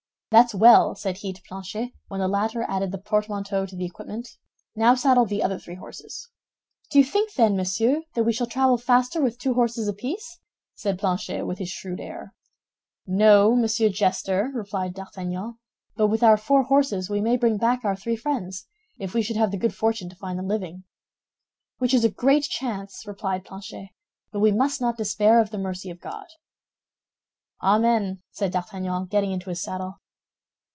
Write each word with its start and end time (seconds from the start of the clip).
"That's 0.33 0.55
well," 0.55 0.95
said 0.95 1.17
he 1.17 1.33
to 1.33 1.41
Planchet, 1.41 1.91
when 2.07 2.21
the 2.21 2.27
latter 2.29 2.63
added 2.69 2.93
the 2.93 2.97
portmanteau 2.97 3.65
to 3.65 3.75
the 3.75 3.83
equipment. 3.83 4.29
"Now 4.77 4.95
saddle 4.95 5.25
the 5.25 5.43
other 5.43 5.59
three 5.59 5.75
horses." 5.75 6.29
"Do 6.89 6.99
you 6.99 7.03
think, 7.03 7.33
then, 7.33 7.57
monsieur, 7.57 8.03
that 8.15 8.23
we 8.23 8.31
shall 8.31 8.47
travel 8.47 8.77
faster 8.77 9.21
with 9.21 9.37
two 9.37 9.55
horses 9.55 9.89
apiece?" 9.89 10.39
said 10.73 10.97
Planchet, 10.97 11.45
with 11.45 11.57
his 11.57 11.67
shrewd 11.67 11.99
air. 11.99 12.33
"No, 13.05 13.57
Monsieur 13.57 13.89
Jester," 13.89 14.49
replied 14.55 14.93
D'Artagnan; 14.93 15.57
"but 15.97 16.07
with 16.07 16.23
our 16.23 16.37
four 16.37 16.63
horses 16.63 17.09
we 17.09 17.19
may 17.19 17.35
bring 17.35 17.57
back 17.57 17.83
our 17.83 17.97
three 17.97 18.15
friends, 18.15 18.67
if 18.97 19.13
we 19.13 19.21
should 19.21 19.35
have 19.35 19.51
the 19.51 19.57
good 19.59 19.75
fortune 19.75 20.07
to 20.07 20.15
find 20.15 20.39
them 20.39 20.47
living." 20.47 20.85
"Which 21.79 21.93
is 21.93 22.05
a 22.05 22.09
great 22.09 22.43
chance," 22.45 23.05
replied 23.05 23.43
Planchet, 23.43 23.89
"but 24.31 24.39
we 24.39 24.53
must 24.53 24.79
not 24.79 24.95
despair 24.95 25.41
of 25.41 25.49
the 25.49 25.57
mercy 25.57 25.89
of 25.89 25.99
God." 25.99 26.27
"Amen!" 27.61 28.21
said 28.31 28.53
D'Artagnan, 28.53 29.07
getting 29.07 29.33
into 29.33 29.49
his 29.49 29.61
saddle. 29.61 29.97